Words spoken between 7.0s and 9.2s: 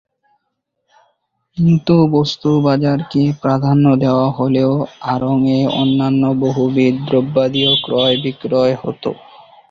দ্রব্যাদিও ক্রয়-বিক্রয় হতো।